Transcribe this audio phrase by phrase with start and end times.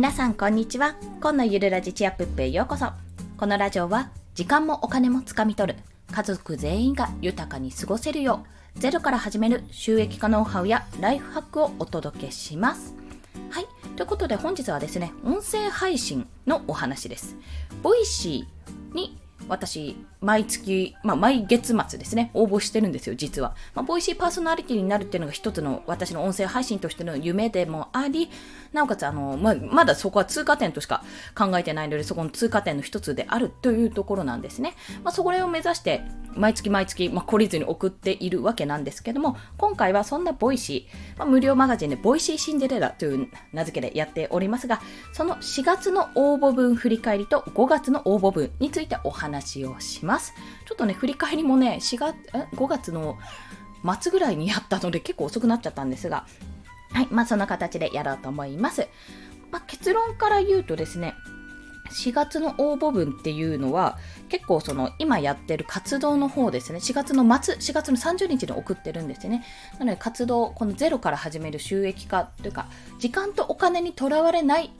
[0.00, 0.96] 皆さんこんにちは。
[1.20, 2.86] 今のゆるラジチアップへようこそ。
[3.36, 5.78] このラジオは時間もお金もつかみ取る。
[6.10, 12.94] 家族全員が豊かに過ごせるようゼロから始める収益化ノウハウやライフハックをお届けします。
[13.50, 13.66] はい。
[13.96, 17.36] ということで本日はですね音声配信のお話です。
[17.82, 23.54] ボイシーに私、毎月、まあ、毎月末ですね、応募してるんですよ、実は。
[23.74, 28.30] まあ、ボイシーパーソナリティになるっていうのが一つの私の音声配信としての夢でもあり、
[28.72, 31.02] なおかつ、あの、まあ、まだそこは通過点としか
[31.34, 34.74] 考えてないので、そこの通過点の一つであるというところなんですね。
[35.02, 36.02] まあ、それを目指して、
[36.34, 44.80] 毎月毎月、まあ、懲りずに送っているわけなんですけども、今回はそんな Voicy、まあ、無料マガジンで Voicy シンデレラという名付けでやっておりますが、
[45.12, 50.34] その4月の応募文振り返りと5月の応募文についてお話話をします。
[50.66, 52.16] ちょっとね、振り返りもね、4月、
[52.54, 53.18] 5月の
[54.00, 56.26] 末ぐらいにやったので結構遅くなっちゃったんですが、
[56.92, 58.88] はい、まあそんな形でやろうと思います。
[59.50, 61.14] まあ、結論から言うとですね、
[61.90, 69.44] 4月の応募分っていうのは結構その今やってる活動の方ですね4月の末4月の30日に送ってるんですね
[69.78, 74.70] なので活動このゼロから始める収益化というか時間とお金にとらわれない、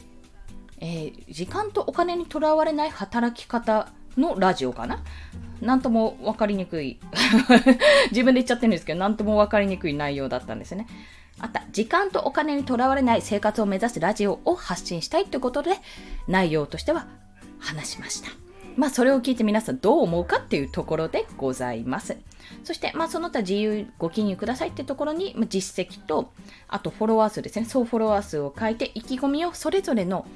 [0.78, 5.02] えー、時間とお金にとらわれない働き方のラジオかな？
[5.60, 6.98] なんとも分かりにくい
[8.10, 10.86] 自分で言っちゃってるんですけどなんとも分かりにくい内容だったんですね
[11.38, 15.72] あった時間とお金にとらわれない生活を目指すラジオを発信したいということで
[16.28, 17.06] 内容としては
[17.58, 18.30] 話しました。
[18.76, 22.16] まあそれを聞いて皆さんどう思うかっていうところでございます。
[22.64, 26.32] そしてまあその他自由ご記入くださいってところに実績と
[26.68, 27.66] あとフォロワー数ですね。
[27.66, 30.26] 総フォロワー数を書いて意気込みをそれぞれの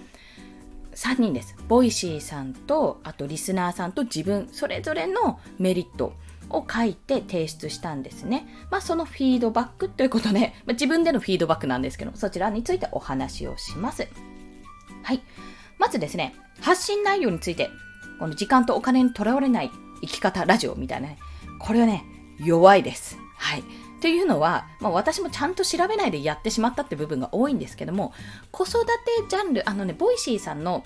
[0.94, 1.56] 3人です。
[1.68, 6.14] Voicy さんと、あとリスナーさんと自分、それぞれのメリット
[6.50, 8.46] を書いて提出したんですね。
[8.70, 14.08] まあ、そのフィードバックということで、まあ、自分でのフィードバックなんですけど、そちらについてお話をします。
[15.02, 15.22] はい。
[15.78, 17.70] まずですね、発信内容について、
[18.18, 19.70] この時間とお金にとらわれない
[20.02, 21.18] 生き方ラジオみたいなね、
[21.58, 22.04] これはね、
[22.38, 23.18] 弱いです。
[23.36, 23.64] はい。
[24.04, 28.12] というのは、まあ、私もちゃんと調べないでやってしまったって部分が多いんですけども、
[28.50, 28.90] 子育て
[29.30, 30.84] ジャンル、あのね、 Voicy さんの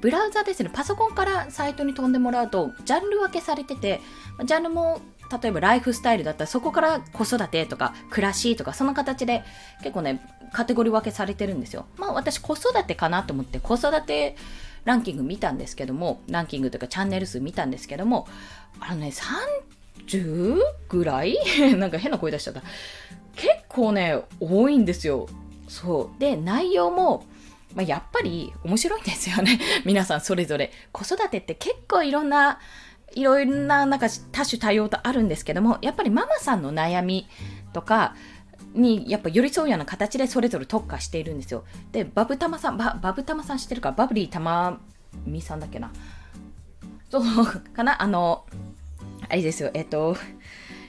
[0.00, 4.00] ブラウザですね、パソコンからサイトに飛んでもらうと、ジャンル分けされてて、
[4.44, 5.00] ジャンルも
[5.40, 9.44] 例えばライフスタイルだったらそこから子育てとか暮らしとかその形で
[9.82, 10.20] 結構ね
[10.52, 11.84] カテゴリー分けされてるんですよ。
[11.96, 14.36] まあ私子育てかなと思って子育て
[14.84, 18.26] ランキング見たんですけどもランキングというかチャンネル数見たんですけども
[18.80, 19.12] あのね
[20.08, 20.58] 30
[20.88, 21.36] ぐらい？
[21.76, 22.62] なんか変な声出しちゃった
[23.36, 25.28] 結構ね多いんですよ。
[25.68, 27.24] そうで内容も
[27.74, 29.60] まあ、やっぱり面白いんですよね。
[29.84, 30.72] 皆さんそれぞれ。
[30.90, 32.58] 子育てって結構いろんな、
[33.14, 37.28] いろんななんか多種多様とあるんですけども、やっぱりママさんの悩み
[37.74, 38.16] とか、
[38.74, 41.64] にやっぱ寄り添うような形でそれぞれ特化しているんですよ。
[41.92, 43.92] で、バブタマさん、ババブタマさん知ってるか？
[43.92, 44.80] バブリーたま
[45.26, 45.92] みさんだっけな？
[47.10, 48.02] そうかな？
[48.02, 48.46] あの、
[49.28, 50.16] あれですよ、えっと、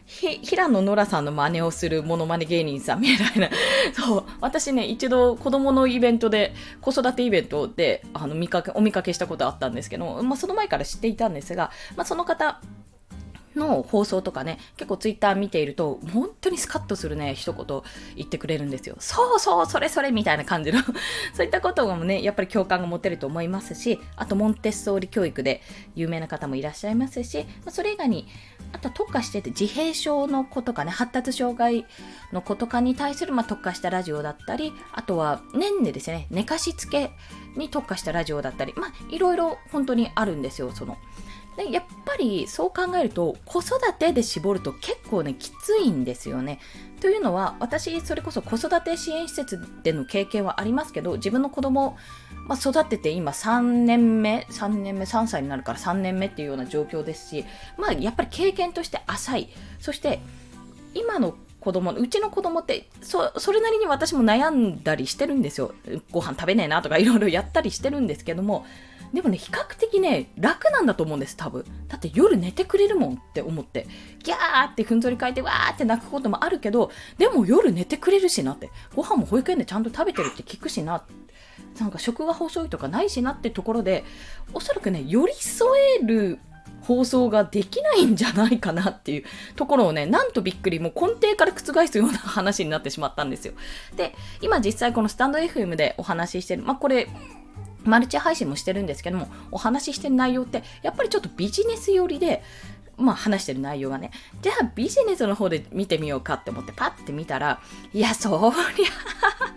[0.10, 3.50] 平野ノラさんの真似をするモノマネ芸人さんみたいな。
[3.94, 4.24] そう。
[4.42, 12.60] 私ね、一度子供のイベントで、子育てイベントで、あの、見かけ、お見かけしたことあったんですけど、まあ、その前から知っていたんですが、まあ、その方、
[13.56, 17.82] の放送とかね、結構ツイッター見ていると、本当にスカッとするね、一言
[18.16, 18.96] 言ってくれるんですよ。
[19.00, 20.80] そうそう、それそれみたいな感じの
[21.34, 25.62] そういったこともね、やっぱり共感が持てると思いますし、あと、モンテッソーリ教育で
[25.96, 28.28] 有名な方もいらっしゃいますし、それ以外に、
[28.72, 31.86] あと特化してて自閉症の子とかね、発達障害
[32.32, 37.12] の子とかに対する、まあ、特化したラジオだったり、あとは年でですね、寝かしつけ
[37.56, 40.98] に特化したラジオだったり、まあ、いろいろ本当にあるんですよ、その。
[41.60, 46.60] でやっぱりそう考えると子育てで絞ると結構ねきついんですよね。
[47.02, 51.98] というのは私それこそ子育て支援施設での経験はありますけど自分の子供
[52.48, 57.46] まあ、育てて今3年目3年目3歳になるから3年目っていうような状況ですし
[57.78, 59.50] まあやっぱり経験として浅い
[59.80, 60.20] そして
[60.96, 65.74] 今の子供うちの子供ってそそれなりに私も悩んだりしてるんですよ
[66.10, 68.66] ご飯食べねえなとかいろいろやったりしてるんですけども
[69.14, 71.66] でもね、比較的ね、楽なんだと思うんです、多分。
[71.88, 73.88] だって夜寝てくれるもんって思って。
[74.24, 78.70] ギャーってふんぞり返ってわーって泣くこともあるけど、でも夜寝てくれるしなって。
[78.96, 81.04] ご飯も保育園でちゃんと食べてるって聞くしな。
[81.80, 84.04] なんか食が細いとかないしなってところで、
[84.54, 85.68] おそらくね、寄り添
[86.02, 86.40] える
[86.82, 89.24] 放送ができないんじゃないかなっていう
[89.56, 93.54] ところをね、なんとびっくり、もう根底から覆すような話になってしまったんですよ。
[93.96, 97.08] で、今実際このスタンド FM でお話ししてる、まあこれ、
[97.84, 102.44] マルチ配信もしてるんですけども、お話ししてる内容って、やっぱりちょっとビジネス寄りで、
[103.00, 104.12] まあ話してる内容がね、
[104.42, 107.62] じゃあビジネスの方で見てみようかって思ってパッて見たら、
[107.94, 108.90] いや、そりゃ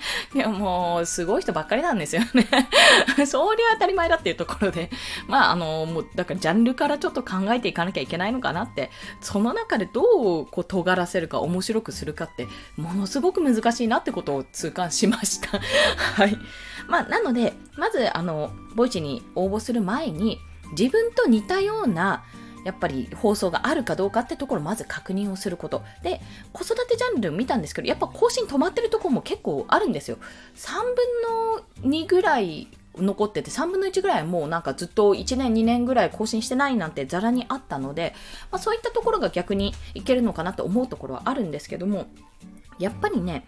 [0.34, 2.46] いや、もう、すごい人ばっかりなんですよね。
[3.26, 4.90] そりゃ当たり前だっていうところで。
[5.26, 8.90] まあ、あの、もう、だからジャンルからちょっと考えていかなきゃいけないのかなって、
[9.20, 15.60] その中でどう、こう、尖らせるか、面白くするかって、ものすごく難しいなってことを痛感しました。
[16.14, 16.36] はい。
[16.88, 20.38] まあ、なので、まず、あの、ボイチに応募する前に、
[20.76, 22.24] 自分と似たような、
[22.64, 25.82] やっぱり放送があるかどうかってところをまず確認をすること。
[26.02, 26.20] で、
[26.52, 30.18] 子育てジャンル見たんですけど、やっぱ更新止まってるとこも結構あるんですよ。
[30.56, 30.72] 3
[31.82, 38.14] 分の2ぐらい残ってて3分の1ぐらいもうなんかずっと1年2年ぐらい更新してないなんてざらにあったので、
[38.50, 42.06] まあ、そういったところが逆にいけるのかなと思うところはあるんですけども
[42.78, 43.46] やっぱりね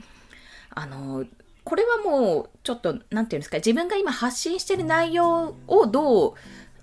[0.71, 1.25] あの
[1.65, 6.35] これはもうちょっと何て言うんですか自分が今発信してる内容をどう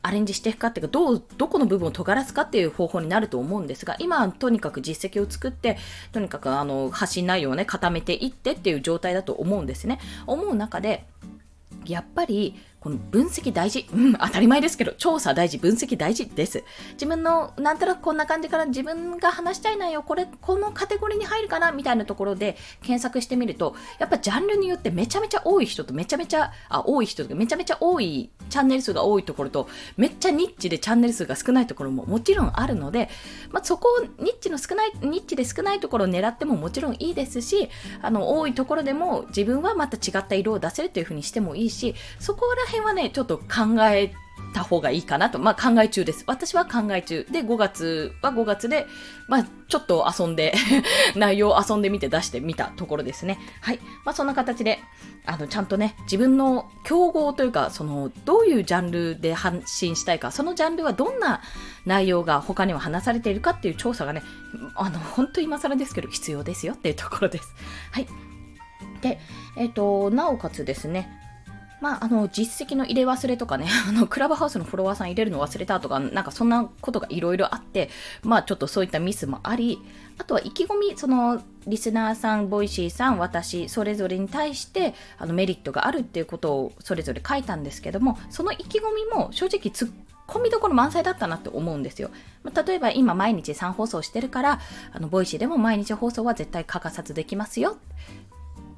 [0.04, 5.78] アレンジしていくかっていうか、どう、どこの部分を尖らすかっていう方法になると思うんですが、今とにかく実績を作って、
[6.12, 10.00] とにかくあの、発信内容をね、固めていってっていう状態だと思うんですね。
[10.28, 11.06] 思う中で、
[11.86, 13.86] やっぱりこの分析大事。
[13.94, 16.64] うん、当たり前ですけど、調査大事、分析大事です。
[16.94, 33.10] 自分の、なんとなくこんな感じから自分が話したい内容、これ、このカテゴリーに入るかなみたいなところで検索してみると、やっぱジャンルによってめちゃめちゃ多い人とめちゃめちゃ、あ、多い人とめちゃめちゃ多い、チャンネル数が多いところと、めっちゃニッチでチャンネル数が少ないところももちろんあるので、
[33.52, 37.70] まあ、そこをニッチの少ない、ニッチで少ないところを狙ってももちろんいいですし、
[38.02, 43.44] あの、多いところでも自分はまた違った色を出せるというふうにしてもいいし、そこら辺はね、ちょっと考
[43.90, 44.14] え
[44.54, 45.40] た方がいいかなと。
[45.40, 46.24] まあ考え中です。
[46.28, 47.26] 私は考え中。
[47.26, 48.88] で、5月は5月で、
[49.28, 50.54] まあちょっと遊んで
[51.16, 53.40] 内容を遊んでみて出してみたところですね。
[53.62, 53.80] はい。
[54.06, 54.80] まあそんな形で、
[55.26, 61.42] あの、ちゃんとね、自分の競合というか、その、どういうジャンルで発信したいか、そのジャンルはどんな
[61.86, 64.24] 内容が他には話されているかっていう調査がね、
[64.76, 67.54] あの、本当今更ですけど必要ですよっていうところです。
[67.92, 68.08] はい。
[69.02, 69.20] で、
[69.56, 71.21] えっ、ー、と、なおかつですね、
[71.82, 77.90] まあ、あの、実績の入れ忘れとかね、 あの、クラブハウスのフォロワーさん入れるの忘れたとか、なんかそんなことがいろいろあって、
[78.24, 79.82] まあ、ちょっとそういったミスもあり、
[80.20, 89.90] あとは意気込み、その、リスナーさん、 Voicy さん、私、それぞれに対して、あの、メリットがあるっていうことをそれぞれ書いたんですけども、その意気込みも正直突っ
[90.28, 92.12] 込みどころ満載だったなって思うんですよ。
[92.44, 94.60] まあ、例えば今毎日3放送してるから、
[94.94, 97.78] あの、 Voicy でも毎日放送は絶対欠かさずできますよ。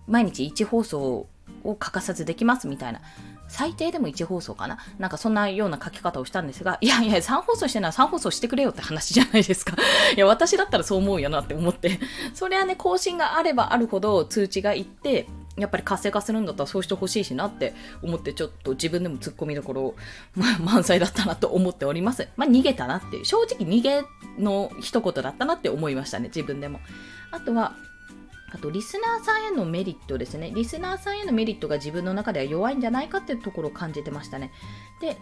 [0.08, 1.28] 毎日1放送
[1.64, 3.02] を欠かさずできますみたいな。
[3.48, 9.76] 最低でも1放送かななんかそんなような書き方をしたんですが、いやいや、3放送してなら3放送してくれよって話じゃないですか。
[10.16, 12.00] いや、私だったらそう思うよなって思って。
[12.34, 19.94] それはね、更新があればあるほど通知がいって、やっぱり活性化するんだったらそうしてほしいしなって思ってちょっと自分でも突っ込みどころ、
[20.34, 22.28] ま、満載だったなと思っております。
[22.38, 24.04] まあ逃げたなっていう、正直逃げ
[24.40, 26.80] の一言だったなって思いましたね、自分でも。
[27.30, 27.76] あとは、
[28.54, 30.52] あと、リスナーさんへのメリットですね。
[30.54, 34.52] リスナーさんへのメリットが自分の中では弱いんじゃないかっていうところを感じてましたね。
[35.02, 35.18] で、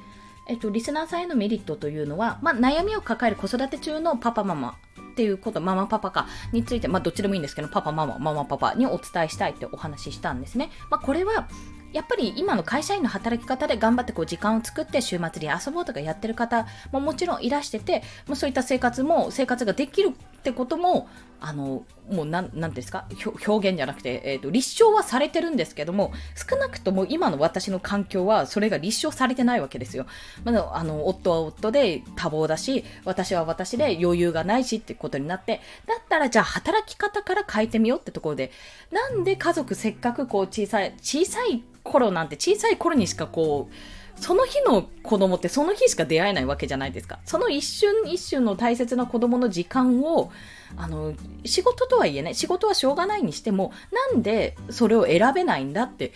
[0.47, 4.77] えっと、リスナーさんへのメリットというのは、まあ、悩みを抱える子育て中のパパママ
[5.11, 10.69] っていうこと、ママパパかについて、まあ、どっちでもいいんですけど、パパママ、ママパパにお伝えしたいってお話ししたんですね。
[10.89, 11.47] まあ、これは、
[11.93, 21.07] やっぱり今の会社員の働き方で頑張ってこう時間を作って週末に遊ぼうとかやってる方ももちろんいらしてて、もうそういった生活も、生活ができるってことも、
[21.43, 23.05] あの、もうなん、なんですか？
[23.47, 30.05] 表現じゃなくて、えっ、ー、と、立証はされてるんですけども、少なくとも今の私の環境はそれが立証されてないわけですよ。
[30.43, 38.51] まあ、あの、夫は夫で多忙だし、私は私で余裕がないしってことになって、だったらじゃあ働き方から変えてみようってところで、
[38.91, 43.73] なんで家族せっかくこう小さい、小さい頃なんて小さい頃にしかこう、
[44.21, 47.19] その日の子供ってその日しか出会えないわけじゃないですか。
[47.25, 50.31] その一瞬一瞬の大切な子供の時間を、
[50.77, 53.71] あの、仕事とはいえね、仕事はしょうがないにしても、
[54.11, 56.13] なんでそれを選べないんだって、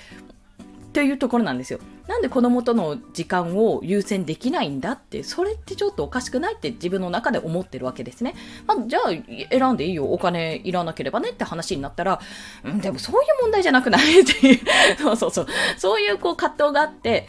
[0.95, 1.79] っていうところなんですよ。
[2.07, 8.33] なんで子供との時間を優先できないんだって、それってちょっとおかしくないって自分の中で思ってるわけですね。
[8.65, 9.09] まあ、じゃあ、
[9.51, 12.21] 選んでいいよ、お金いらなければねって話になったら、
[12.63, 14.21] うん、でもそういう問題じゃなくない？
[14.21, 14.59] っていう、
[14.97, 15.47] そうそうそう、
[15.77, 17.27] そういうこう葛藤があって、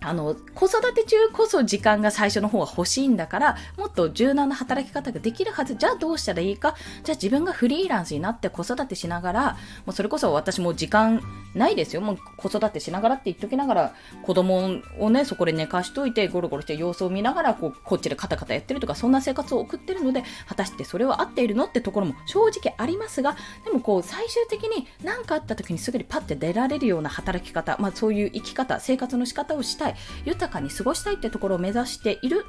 [0.00, 5.74] あの、子育て中こそ時間が最初の方が欲しいんだから、もっと柔軟な働き方ができるはず。
[5.74, 6.76] じゃあどうしたらいいか？
[7.02, 9.52] じゃあ自分がフリーランスになって子育てしながら、
[9.86, 11.20] もうそれこそ私も時間
[11.54, 12.00] ないですよ。
[12.00, 29.87] もう子育てしながらって言っときながら、子供をね、そこで寝かしといて、ゴロゴロして様子を見ながら、こう、こっちでカタカタやってるとか、そんな生活を送ってるので、果たしてそれは合っているのってところも正直ありますが、でもこう、最終的に何かあった時にすぐにパッて出られるような働き方、まあそういう生き方、生活の仕方をしたい。
[30.24, 32.44] 豊かに過ごしたいってところを目指している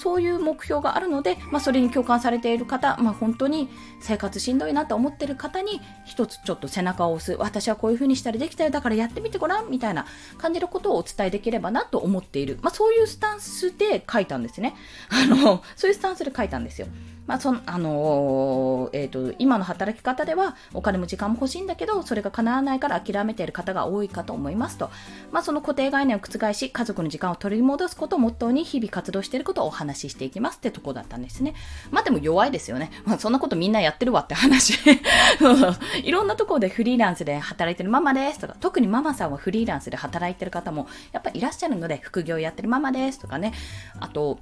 [0.00, 3.68] そういう目標があるので、まあ、それに共感されている方、まあ、本当に
[4.00, 7.38] 生活しんどいなと思ってる方に一つちょっと背中を押す。
[7.38, 10.06] 私はこういう風にしたらできたよだからやってみてごらんみたいな
[10.38, 14.74] 感じることをお伝えできればなと思っている、まあ、そういうスタンスで書いたんですね。
[15.10, 16.86] あのそういうスタンスで書いたんですよ。
[17.30, 24.90] まあそのあのー、えーと、今の働き方ではお金も時間も欲しいんだけどそれが叶わないから諦めている方が多いかと思いますと、
[25.30, 31.54] まあ、その固定概念を覆し家族の時間を取り戻すことをモットーに日々活動していることをお話ししていきますってとこだったんですね。
[31.92, 34.74] まあでも弱いですよね、まあ、そんなことみんなやってるわって話。
[36.02, 43.52] いろんなところでフリーランスで働いてるママですとか特にママさんはフリーランスで働いてる方もやっぱりいらっしゃるので副業やってるママですとかね。
[44.00, 44.40] あと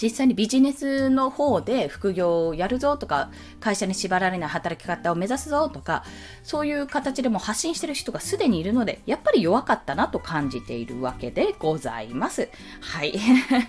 [0.00, 6.04] 実際にビジネスの方で副業をやるぞとか会社に縛られない働き方を目指すぞとか
[6.42, 12.48] そういう形でも発信してる人がすでにいるのでやっぱり弱かったなと感じているわけでございます。
[12.80, 13.18] はい。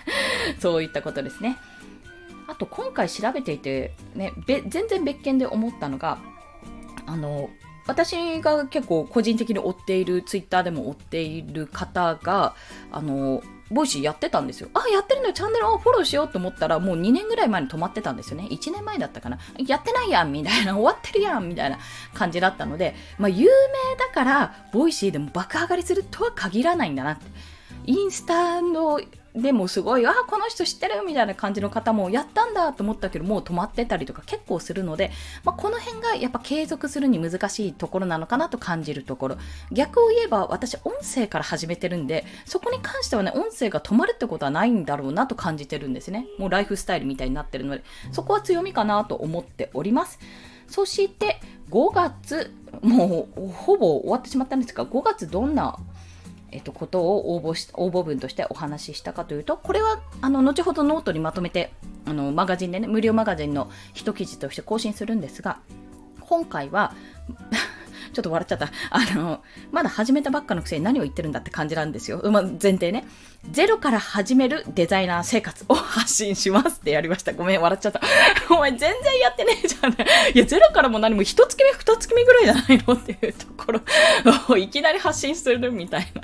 [0.60, 1.56] そういったことですね。
[2.46, 6.18] あと今回調べていて、ね、全然別件で思ったのが
[7.06, 7.50] あの
[7.86, 12.54] 私が結構個人的に追っているツイッターでも追っている方が
[12.90, 14.68] あの Voicy やってたんですよ。
[14.74, 18.48] あ、やってるのチャンネルをフォローしようと思ったら、もう2年ぐらい前に止まってたんですよね。
[18.50, 19.38] 1年前だったかな。
[19.66, 21.78] やってないやんみたいな、終わってるやんみたいな
[22.14, 27.26] 感じだったので、まあ、有名だから、 Voicy でも爆上がりするとは限らないんだなって。
[27.86, 29.00] インスタの
[29.34, 35.10] でもすごい、あ、この人知ってるみたいな感じの方もやったんだと思ったけど、もう止まってたりとか結構するので、
[35.44, 39.36] まあ、この辺がやっぱ継続するに難しいところなのかなと感じるところ。
[39.70, 46.26] 逆を言えば私音声から始めてるんで、そこに関してはね、音声が止まるってことはないんだろうなと感じてるんですね。
[46.38, 50.18] もうライフスタイルみたいになってるので、そこは強みかなと思っております。
[50.68, 55.78] そして5月、もうほぼ終わってしまったんですが、5月どんな
[56.50, 61.72] えっと、ことを応募し応募文としてお話ししたかというとこれはあの後ほどノートにまとめて
[62.06, 65.60] あのマガジンでね無料マガジンの一記事として更新するんですが
[66.20, 66.94] 今回は
[68.18, 68.72] ちょっと笑っちゃった。
[68.90, 72.20] あの、まだ始めたばっかのくせに何を言ってるんだって感じなんですよ。
[72.32, 73.06] まあ、前提ね。
[73.52, 77.32] ゼロから始めるデザイナー生活を発信しますってやりました。
[77.32, 78.00] ごめん、笑っちゃった。
[78.50, 79.92] お前全然やってねえじゃん。
[79.92, 79.96] い
[80.34, 83.80] や、ゼロからも何も一月目、二月目ぐらいじゃないのっていうところ
[84.48, 86.22] を いきなり発信するみたいな。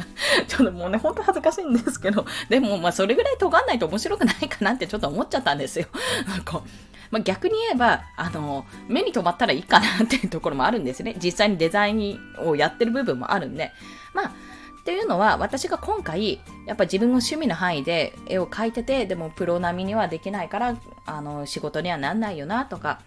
[0.48, 5.86] ちょっともうね、ほんと恥ずかしいんですけど、でもまあそれぐらい尖んないと面白くないかなってちょっと思っちゃったんですよ。
[6.26, 6.62] なんか、
[7.11, 11.16] まあ、逆に言えば、あの、目に留まったらいいかなっていうところもあるんですね。
[11.23, 13.73] 実際にデザインをやってる部分もあるんで。
[14.14, 23.00] まあ、っていうのは、私が今回、やっぱ自分の趣味の範囲で絵を描いてて、でもプロ並みにはできないから、あの、仕事にはなんないよなとか、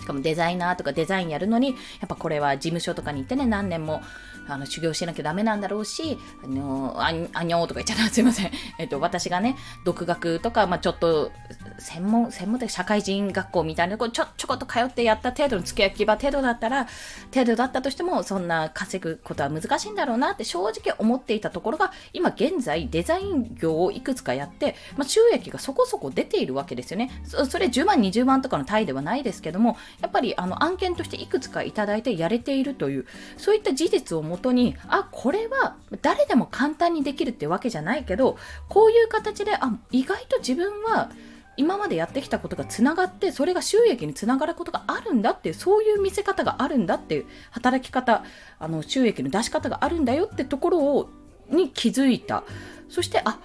[0.00, 1.74] しかもデザイナーとかデザインやるのに、や
[2.06, 4.02] っぱこれは事務所とかに行ってね、何年も
[4.48, 8.50] あの修行しなきゃダメなんだろうし、あのああにょーとか言っちゃった すいません。
[8.78, 11.30] えっと、私がね、独学とか、まあ、ちょっと、
[11.78, 16.86] 専門、専門的社会人学校みたいなとこちょ、ちょこっと通ってやった程度の付け焼き場程度だったら、
[17.32, 27.10] 程度だったとしても、そんな稼ぐことは難しいんだろうなって正直思っていたところが、今現在デザイン業をいくつかやって、まあ、収益がそこそこ出ているわけですよね。
[27.24, 33.06] そそれ10万、20万とかの単位ではないですけども、やっぱりあの案件としていくつかいただいてやれているという、
[33.36, 38.36] そういった事実をもとに、あ、これは誰でも簡単にできるってわけじゃないけど、
[38.68, 41.10] こういう形で、あ、意外と自分は
[41.56, 48.24] 今までやってきたことがつながってそれが収益につながることがあるんだっていうそういう見せ方があるんだっていう働き方
[48.58, 51.10] あの収益の出し方があるんだよってところを
[51.50, 52.44] に気づいた。
[52.88, 53.38] そしてあ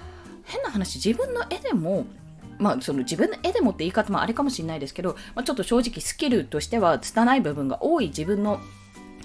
[0.46, 2.06] 変な話自分の絵でも
[2.58, 8.60] まあ、その自分の絵でもって言い方もあれかもしれないですけど、まあ、ちょっと正直スキルとしては拙い部分が多い自分の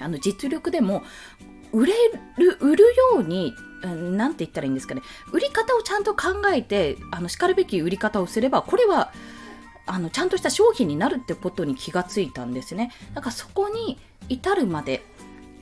[0.00, 1.02] あの実力でも
[1.72, 1.92] 売れ
[2.38, 2.84] る売る
[3.14, 5.02] ように何て言ったらいいんですかね。
[5.32, 9.12] 売り方をちゃんと考えてあのしかるべき売り方をすればこれは
[9.86, 12.92] あのちゃんとした商品になるってことに気がついたんですね。
[13.14, 15.02] だからそこに至るまで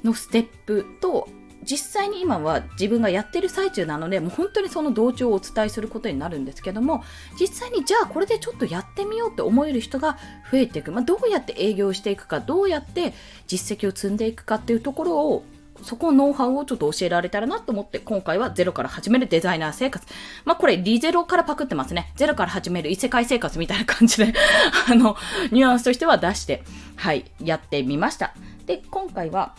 [0.04, 1.28] のステップと
[1.70, 7.04] 実際に今は自分がやってる最中なのでもう本当にその同調をお伝えすることになるんですけども
[7.38, 10.18] 実際にじゃあこれでちょっとやってみようって思える人が
[10.50, 13.12] 増えていく、まあ、どうやって営業していくかどうやって
[13.46, 15.44] 実績を積んでいくかっていうところを
[15.82, 20.06] そこのノウハウをちょっと教えられたらなと思って、今回はゼロから始めるデザイナー生活。
[20.44, 22.12] まあこれ、リゼロからパクってますね。
[22.16, 24.34] ゼロから始める異世界生活みたいな感じで
[24.90, 25.16] あの、
[25.52, 26.64] ニュアンスとしては出して、
[26.96, 28.34] はい、やってみました。
[28.66, 29.54] で、今回は、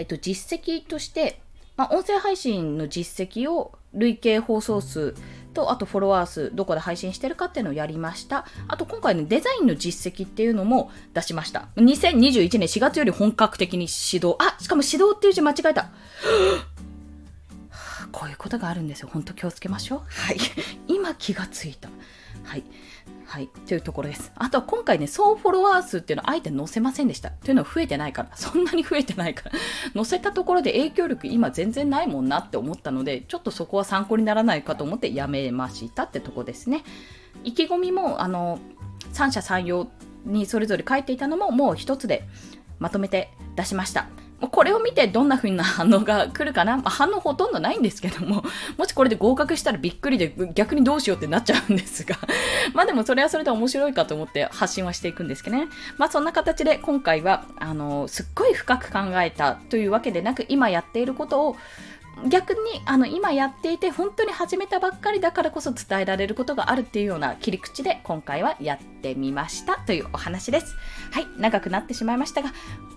[0.00, 1.40] えっと、実績として、
[1.76, 5.14] まあ、音声配信の実績を累計放送数
[5.52, 8.46] と、あとフォロワー数、どこで配信してるかっていうのをやりました。
[8.68, 11.68] あと今回のデザインの実績っていうのも出しました。
[11.76, 14.36] 2021年4月より本格的に指導。
[14.38, 15.90] あ、しかも指導っていう字間違えた。
[18.12, 19.08] こういうことがあるんですよ。
[19.12, 20.00] ほんと気をつけましょう。
[20.08, 20.38] はい。
[20.88, 21.88] 今気がついた。
[22.46, 22.64] はい。
[23.26, 23.48] はい。
[23.66, 24.32] というところです。
[24.36, 27.30] あとは今回ね、総フォロワー数っていうのはあえて載せませんでした。
[27.30, 28.30] というのは増えてないから。
[28.38, 29.52] そんなに増えてないから。
[29.94, 36.84] 載せたところで影響力今全然ないもんなって思ったので、ちょっとそこは参考にならないかと思ってやめましたってとこですね。
[37.42, 38.60] 意気込みも、あの、
[39.12, 39.88] 三者三様
[40.24, 42.28] にそれぞれ書いていたのももう一つで
[42.78, 44.08] まとめて出しました。
[44.40, 48.44] これを見てどんな風な反応が来るかな、まあ、反応ほとんどないんですけども、
[48.76, 52.16] もしこれで合格したらびっくりで逆にどうしようってなっちゃうんですが、
[52.74, 55.68] まあでもそれはそれで面白いかと思って発信はしていくんですけどね。
[55.96, 61.56] まあそんな形で今回は、あの、すっごい深く考えたというわけでなく、今やっていることを
[62.24, 70.74] 逆にあの今やっていて本当に始めたばっかりだからこそ伝えられることがあるっていうような切り口で今回はやってみましたというお話です。
[71.12, 72.52] はい、長くなってしまいましたが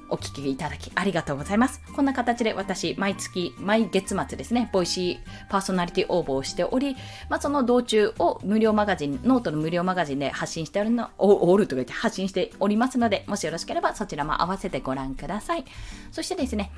[0.10, 1.82] お聞きいただきありがとうございます。
[1.96, 6.96] こんな形で私毎月毎月末ですね、ボイシーパーソナリティ応募をしており、
[7.30, 15.66] まあ、その道中を無料マガジン、ノートの無料マガジンで発信しておるの、おおるとか言って発信しておりますので、もしよろしければそちらも合わせてご覧ください。
[16.12, 16.72] そしてですね、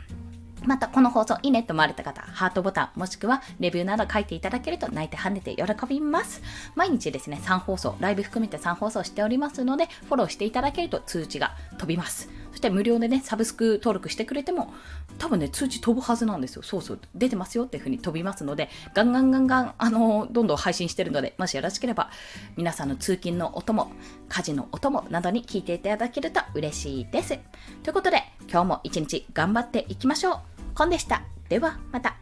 [0.64, 6.42] またこの放送いいねと思われた方、ハートボタンもしくはレビューなど書いていただけると泣いて跳ねて喜びます。
[6.76, 12.30] 毎日ですね、3放送、ライブ含めて3放送しておりますので、フォローしていただけると通知が飛びます。
[12.52, 14.74] そして無料でね、サブスク登録してくれても、
[15.18, 16.64] 多分ね、通知飛ぶはずなんですよ。
[16.64, 22.12] そうそう、出てますよっていう風に飛びますので、ガンガンガンガン、あのどんどん配信してるので、もしよろしければ、
[22.58, 23.92] 皆さんの通勤のお供、
[24.30, 27.40] 家事のお供などに聞いていただけると嬉しいです。
[27.84, 30.51] ということで、今日も一日頑張っていきましょう。
[30.74, 31.22] コンでした。
[31.50, 32.16] ではまた。